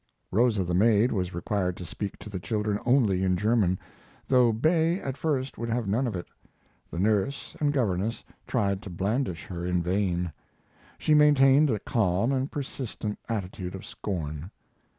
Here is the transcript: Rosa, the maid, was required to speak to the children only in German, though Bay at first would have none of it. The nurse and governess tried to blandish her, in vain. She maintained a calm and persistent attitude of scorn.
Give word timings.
Rosa, 0.31 0.63
the 0.63 0.73
maid, 0.73 1.11
was 1.11 1.35
required 1.35 1.77
to 1.77 1.85
speak 1.85 2.17
to 2.17 2.27
the 2.31 2.39
children 2.39 2.79
only 2.87 3.21
in 3.23 3.37
German, 3.37 3.77
though 4.27 4.51
Bay 4.51 4.99
at 4.99 5.15
first 5.15 5.59
would 5.59 5.69
have 5.69 5.85
none 5.87 6.07
of 6.07 6.15
it. 6.15 6.25
The 6.89 6.97
nurse 6.97 7.55
and 7.59 7.71
governess 7.71 8.23
tried 8.47 8.81
to 8.81 8.89
blandish 8.89 9.45
her, 9.45 9.63
in 9.63 9.83
vain. 9.83 10.33
She 10.97 11.13
maintained 11.13 11.69
a 11.69 11.77
calm 11.77 12.31
and 12.31 12.51
persistent 12.51 13.19
attitude 13.29 13.75
of 13.75 13.85
scorn. 13.85 14.49